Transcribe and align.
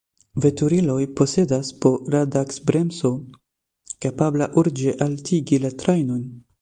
Veturiloj 0.43 1.01
posedas 1.19 1.67
po 1.83 1.91
radaks-bremso, 2.15 3.11
kapabla 4.07 4.49
urĝe 4.63 4.95
haltigi 5.03 5.61
la 5.67 5.73
trajnon. 5.85 6.27